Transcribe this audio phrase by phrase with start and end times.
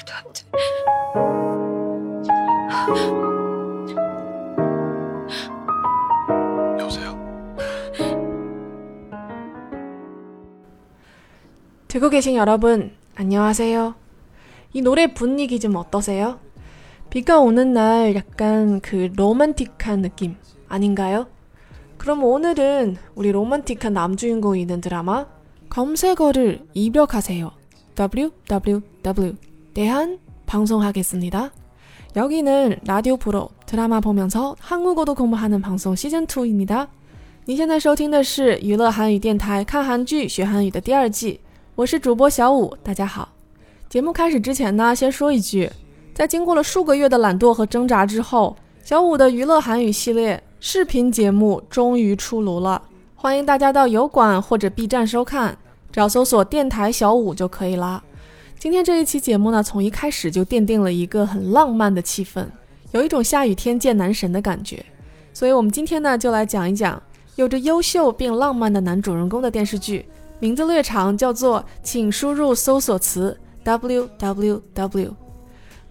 [0.00, 0.44] 말도 안 돼.
[6.78, 7.18] 여보세요?
[11.88, 13.94] 듣고 계신 여러분, 안녕하세요.
[14.72, 16.38] 이 노래 분위기 좀 어떠세요?
[17.10, 20.36] 비가 오는 날 약간 그 로man틱한 느낌
[20.68, 21.26] 아닌가요?
[21.98, 25.26] 그럼 오늘은 우리 로man틱한 남주인공이 있는 드라마
[25.68, 27.50] 검색어를 입력하세요.
[27.98, 31.51] www 대한 방송하겠습니다.
[32.15, 36.87] 여기는 라디오 프로 드라마 보면서 한국어도 공부하는 방송 시즌 2입니다.
[37.45, 41.39] 你现在收听的是娱乐韩语电台看韩剧学韩语的第二季，
[41.75, 43.29] 我是主播小五，大家好。
[43.89, 45.69] 节目开始之前呢，先说一句，
[46.13, 52.81] 在经过了数个月的懒惰和挣扎之后，小五的娱乐韩语系列视频节目终于出炉了，
[53.13, 55.57] 欢迎大家到油管或者 B 站收看，
[55.91, 58.01] 只要搜索“电台小五”就可以啦。
[58.60, 62.44] 今天这一期节目呢，从一开始就奠定了一个很浪漫的气氛，
[62.92, 64.84] 有一种下雨天见男神的感觉。
[65.32, 67.02] 所以我们今天呢，就来讲一讲
[67.36, 70.04] 有着优秀并浪漫的男主人公的电视剧，
[70.40, 73.34] 名字略长，叫做《请输入搜索词
[73.64, 74.58] www》。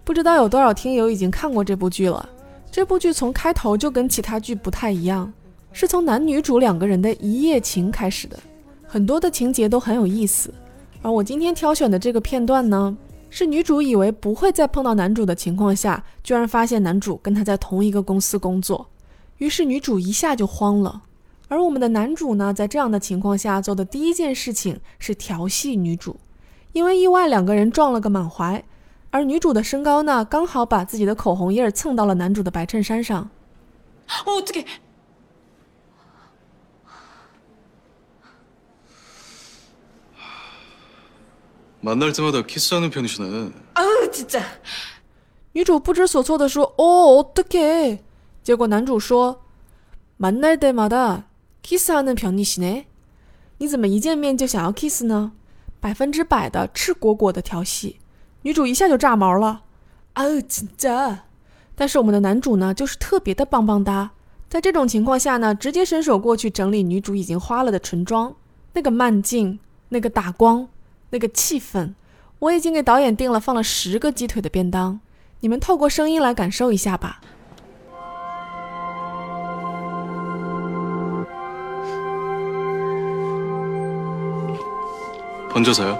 [0.04, 2.28] 不知道有多少听友已经看过这部剧了。
[2.70, 5.32] 这部剧从开头就跟其他剧不太一样，
[5.72, 8.38] 是从男女主两个人的一夜情开始的，
[8.86, 10.54] 很多的情节都很有意思。
[11.02, 12.96] 而我今天挑选的这个片段呢，
[13.30, 18.88] 是女主以为不会再碰到男主的情况下，居然发现男主跟她在同一个公司工作，
[19.38, 21.02] 于是女主一下就慌了。
[21.48, 26.16] 而我们的男主呢，在这样的情况下做的第一件事情是调戏女主，
[26.72, 28.62] 因为意外两个人撞了个满怀，
[29.10, 33.30] 而女主的身高呢，刚好把自己的口红印蹭到了男主的白衬衫上。
[34.26, 34.68] 哦，这个。
[41.81, 43.51] 만날 때마다 키스하는 편이시네.
[43.75, 44.41] 아우, 진짜.
[45.53, 47.99] 女主不知所措地说：“哦，어떡해？”
[48.43, 49.37] 结果男主说：“
[50.17, 51.23] 만날때마다
[51.61, 52.85] 키스하는 편이시네。”
[53.59, 55.31] 你怎么一见面就想要 kiss 呢？
[55.79, 57.99] 百分之百的赤果果的调戏，
[58.41, 59.61] 女主一下就炸毛了。
[60.13, 61.19] 啊，진짜！
[61.75, 64.11] 但是我们的男主呢，就是特别的棒棒哒。
[64.49, 68.35] 在这种情况下呢，直接伸手过去整理女主已经花了的唇妆，
[68.73, 69.59] 那个慢镜，
[69.89, 70.67] 那个打光，
[71.11, 71.93] 那个气氛，
[72.39, 74.99] 我已经给导演订了放了十个鸡腿的便当。
[75.41, 77.21] 你们透过声音来感受一下吧。
[85.55, 85.95] 번져서요.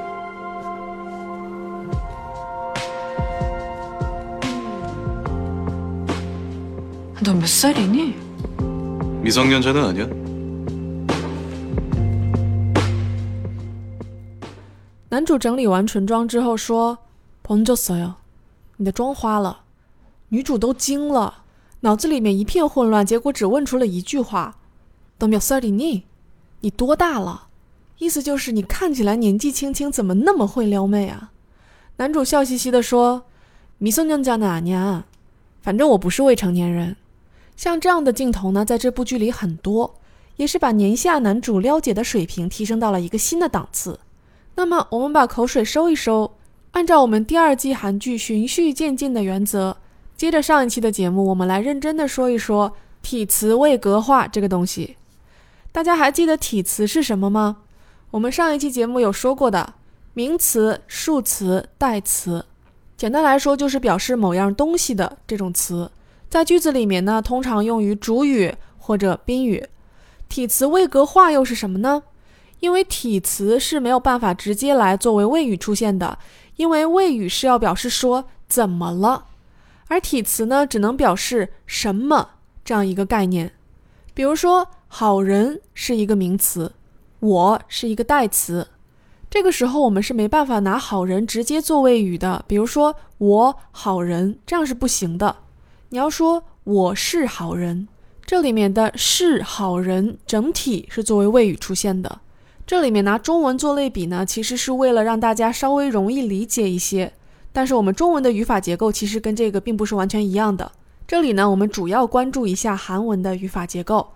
[7.24, 8.16] 너 몇 살이니?
[9.24, 10.19] 미성년자는 아니야.
[15.21, 16.97] 男主整理完唇妆之后说
[17.47, 18.15] ，Ponyoseyo，
[18.79, 19.65] 你的妆花了。
[20.31, 21.45] 女主都惊了，
[21.81, 24.57] 脑子里面一片混乱，结果只问出了一句话。
[26.61, 27.49] 你多大了？
[27.99, 31.33] 意思就是你看起来年纪轻轻怎么那么会撩妹啊？
[31.99, 33.25] 男主笑嘻嘻地说。
[35.61, 36.97] 反正我不是未成年人。
[37.57, 39.97] 像这样的镜头呢，在这部剧里很多，
[40.37, 44.01] 也是把年下男主撩姐的水平提升到了一个新的档次。
[44.55, 46.33] 那么，我们把口水收一收，
[46.73, 49.77] 按照我们第二季韩剧循序渐进的原则，
[50.17, 54.97] 接着上一期的节目，我们来认真的说一说体词位格化这个东西。
[55.73, 57.59] 大家还记得体词是什么吗？
[58.11, 59.75] 我们上一期节目有说过的，
[60.15, 62.45] 名词、数词、代词，
[62.97, 65.91] 简单来说就是表示某样东西的这种词，
[66.29, 69.67] 在句子里面呢，通常用于主语或者宾语。
[70.29, 72.03] 体词位格化又是什么呢？
[72.61, 76.19] 因为体词是没有办法直接来作为谓语出现的，
[76.57, 79.27] 因为谓语是要表示说怎么了，
[79.89, 82.31] 而体词呢只能表示什么
[82.65, 83.53] 这样一个概念。
[84.13, 86.73] 比如说，好人是一个名词，
[87.21, 88.69] 我是一个代词，
[89.31, 92.45] 这个时候我们是没办法拿好人直接做谓语的。
[92.47, 95.37] 比如说，我好人这样是不行的，
[95.89, 97.89] 你要说我是好人，
[98.27, 102.21] 这里面的是好人整体是作为谓语出现的。
[102.71, 107.13] 这里面拿中文做类比呢，其实是为了让大家稍微容易理解一些。
[107.53, 110.71] 但是我们中文的语法结构其实跟这个并不是完全一样的。
[111.05, 114.13] 这里呢，我们主要关注一下韩文的语法结构。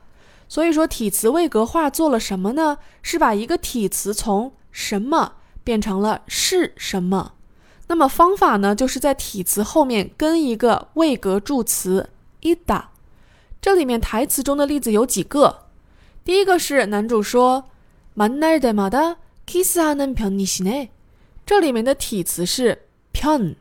[0.49, 2.79] 所以说，体词位格化做了什么呢？
[3.03, 5.33] 是把一个体词从什么
[5.65, 7.33] 变成了是什么。
[7.89, 12.11] 那么方法呢，就是在体词后面跟一个位格助词
[12.43, 12.85] ida。
[13.61, 15.65] 这里面台词中的例子有几个？
[16.25, 17.65] 第一个是男主说。
[18.16, 20.90] 만날때마다 키스하는 편이시네。
[21.46, 22.84] 这里面的体词是
[23.14, 23.56] 편，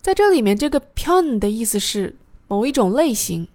[0.00, 2.16] 在这里面，这个 “pion” 的意思是
[2.46, 3.48] 某一种类型。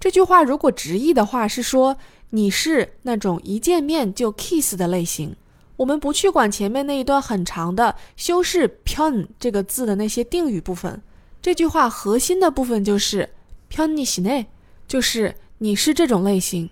[0.00, 1.96] 这句话如果直译的话，是说
[2.30, 5.36] 你是那种一见面就 kiss 的类型。
[5.76, 11.00] 我们不去管前面那一段很长的修饰 “pion” 这个字的那些定语部分。
[11.40, 13.30] 这句话核心的部分就是
[13.70, 14.46] “pioni s i
[14.88, 16.68] 就是你是这种类型。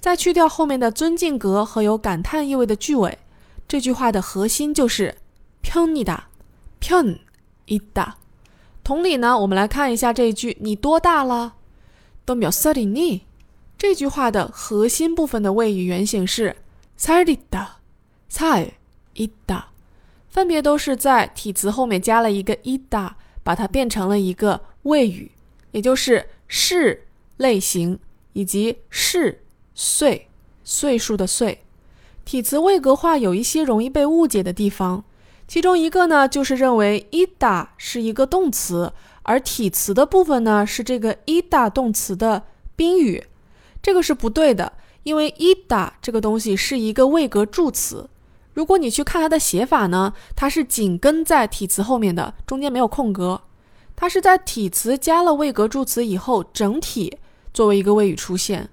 [0.00, 3.18] 再去掉后面的尊敬格和有感叹意味的句尾，
[3.66, 5.16] 这句话的核心就是
[5.62, 6.20] “pioni da
[6.80, 7.18] pion
[7.66, 8.12] i da”。
[8.84, 11.54] 同理呢，我们来看一下这一句“你多大了”。
[12.24, 13.20] 都秒살里니
[13.78, 16.56] 这句话的核心部分的谓语原形是
[16.98, 17.66] 살리 다，
[18.28, 19.66] 살이 다，
[20.28, 23.12] 分别都是在体词后面加了一个이 다，
[23.44, 25.30] 把它变成了一个谓语，
[25.70, 27.06] 也就是是
[27.36, 27.98] 类型
[28.32, 30.27] 以及是 岁
[30.63, 31.63] 岁数的岁。
[32.23, 35.03] 体词位格化有一些容易被误解的地方。
[35.47, 42.43] 其中一个呢，就是认为 ida 是一个动词，而体词的部分呢是这个 ida 动词的
[42.77, 43.25] 宾语，
[43.81, 44.71] 这个是不对的，
[45.03, 48.09] 因为 ida 这个东西是一个位格助词。
[48.53, 53.41] 如果你去看它的写法呢，它是紧跟在体词后面的，中间没有空格，
[53.95, 57.17] 它是在体词加了位格助词以后，整体
[57.53, 58.69] 作为一个谓语出现。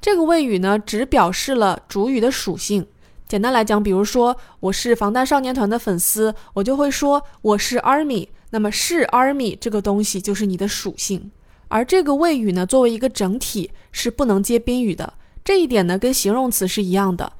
[0.00, 2.86] 这个谓语呢，只表示了主语的属性。
[3.28, 8.28] 简单来讲，比如说我是防弹少年团的粉丝，我就会说我是 ARMY。
[8.52, 11.30] 那么是 ARMY 这个东西就是你的属性，
[11.68, 15.12] 而这个谓语呢，作为一个整体是不能接宾语的。
[15.44, 17.34] 这一点呢，跟形容词是一样的。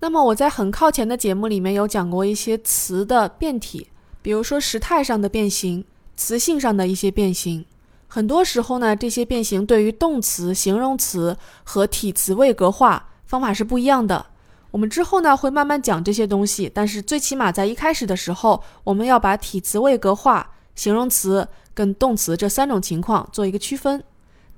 [0.00, 3.88] 那么我在很靠前的节目里面有讲过一些词的变体，
[4.22, 5.84] 比如说时态上的变形、
[6.16, 7.66] 词性上的一些变形。
[8.12, 14.26] 很多时候呢，这些变形对于动词、形容词和体词位格化方法是不一样的。
[14.72, 24.02] 我们之后呢会慢慢讲这些东西，但是最起码在一开始的时候，我们要把体词位格化、形容词跟动词这三种情况做一个区分。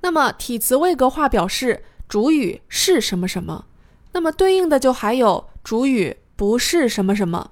[0.01, 3.65] 那么体词位格化表示主语是什么什么，
[4.13, 7.51] 那么对应的就还有主语不是什么什么。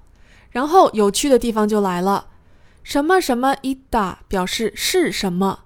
[0.50, 2.30] 然后有趣的地方就来了，
[2.82, 5.60] 什么什么伊达表示是什么，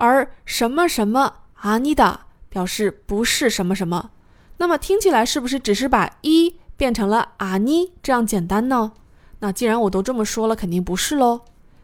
[0.00, 4.10] 而什么什么阿尼达表示不是什么什么。
[4.56, 8.92] 那么听起来是不是只是把一变成了啊尼这样简单呢？
[9.40, 11.42] 那既然我都这么说了，肯定不是喽。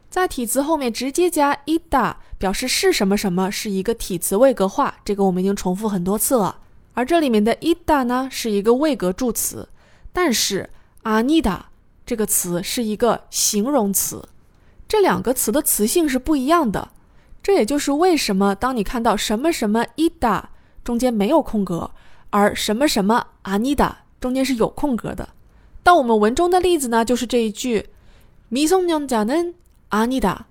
[0.09, 6.61] 在体词后面直接加伊达，表示是什么什么，是一个体词位格化，这个我们已经重复很多次了。
[6.95, 9.69] 而这里面的伊达呢，是一个位格助词，
[10.15, 10.71] 但是
[11.03, 11.67] 阿尼达
[12.07, 14.27] 这个词是一个形容词，
[14.89, 16.93] 这两个词的词性是不一样的。
[17.46, 20.50] 这也就是为什么当你看到什么什么伊达
[20.84, 21.92] 中间没有空格。
[22.34, 25.28] 而什么什么阿尼达中间是有空格的。
[25.84, 27.90] 到我们文中的例子呢，就是这一句
[28.50, 29.54] 미성년자는
[29.90, 30.46] 阿尼达，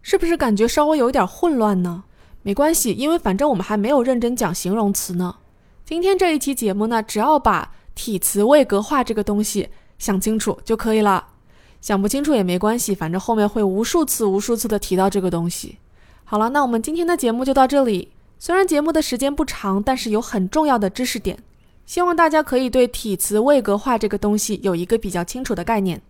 [0.00, 2.04] 是不是感觉稍微有点混乱呢？
[2.42, 5.36] 没关系，因为反正我们还没有认真讲形容词呢。
[5.84, 11.26] 今天这一期节目呢，只要把体词位格化这个东西想清楚就可以了。
[11.82, 15.76] 想不清楚也没关系，反正后面会无数次、无数次的提到这个东西。
[16.24, 18.12] 好了，那我们今天的节目就到这里。
[18.38, 21.38] 虽然节目的时间不长，但是有很重要的知识点，
[21.84, 26.00] 希望大家可以对体词位格化这个东西有一个比较清楚的概念。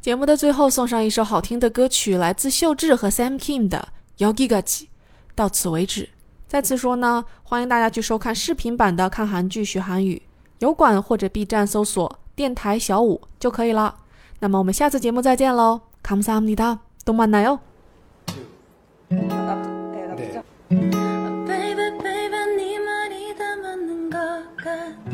[0.00, 3.88] 节目的最后送上一首好听的歌曲，来自秀智和 Sam Kim 的《
[4.24, 4.82] Yogigachi》。
[5.34, 6.08] 到此为止。
[6.46, 10.22] 再次说呢，欢迎大家去收看视频版的看韩剧学韩语，
[10.58, 13.96] 油管或者 B 站搜索电台小五就可以了。
[14.40, 17.58] 那么我们下次节目再见喽，감사합니 다， 동만나 요。
[24.73, 25.12] 네